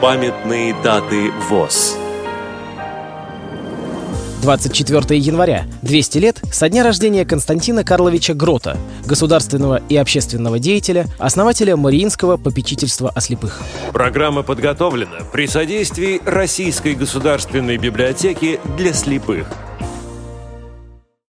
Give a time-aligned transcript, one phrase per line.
[0.00, 1.98] Памятные даты ВОЗ.
[4.40, 11.76] 24 января, 200 лет со дня рождения Константина Карловича Грота, государственного и общественного деятеля, основателя
[11.76, 13.60] Мариинского попечительства о слепых.
[13.92, 19.48] Программа подготовлена при содействии Российской государственной библиотеки для слепых–